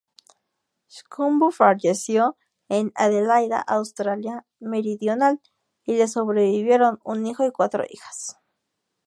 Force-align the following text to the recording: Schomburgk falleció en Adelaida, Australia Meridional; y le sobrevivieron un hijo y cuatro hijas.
Schomburgk 0.89 1.53
falleció 1.57 2.35
en 2.69 2.91
Adelaida, 2.95 3.61
Australia 3.61 4.47
Meridional; 4.59 5.39
y 5.85 5.95
le 5.95 6.07
sobrevivieron 6.07 6.99
un 7.03 7.27
hijo 7.27 7.45
y 7.45 7.51
cuatro 7.51 7.83
hijas. 7.87 8.39